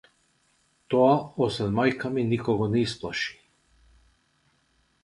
Тоа 0.93 1.11
освен 1.47 1.77
мајка 1.81 2.11
ми 2.17 2.25
никого 2.33 2.69
не 2.73 2.83
исплаши. 2.89 3.39